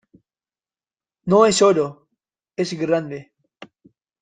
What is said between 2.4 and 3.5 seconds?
es grande.